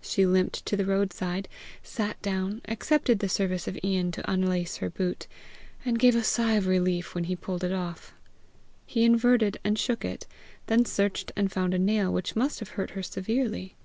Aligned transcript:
She 0.00 0.24
limped 0.24 0.64
to 0.64 0.78
the 0.78 0.86
road 0.86 1.12
side, 1.12 1.46
sat 1.82 2.22
down, 2.22 2.62
accepted 2.66 3.18
the 3.18 3.28
service 3.28 3.68
of 3.68 3.78
Ian 3.84 4.10
to 4.12 4.24
unlace 4.30 4.78
her 4.78 4.88
boot, 4.88 5.26
and 5.84 5.98
gave 5.98 6.16
a 6.16 6.24
sigh 6.24 6.52
of 6.54 6.66
relief 6.66 7.14
when 7.14 7.24
he 7.24 7.36
pulled 7.36 7.62
it 7.62 7.72
off. 7.74 8.14
He 8.86 9.04
inverted 9.04 9.60
and 9.64 9.78
shook 9.78 10.06
it, 10.06 10.26
then 10.68 10.86
searched 10.86 11.32
and 11.36 11.52
found 11.52 11.74
a 11.74 11.78
nail 11.78 12.10
which 12.10 12.34
must 12.34 12.60
have 12.60 12.70
hurt 12.80 12.92
her 12.92 13.02
severely. 13.02 13.76